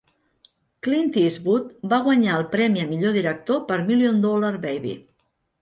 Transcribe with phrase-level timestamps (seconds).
[0.87, 4.99] Clint Eastwood va guanyar el premi a millor director per "Million Dollar Baby".